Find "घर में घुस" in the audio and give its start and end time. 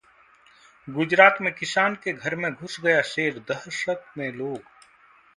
2.13-2.79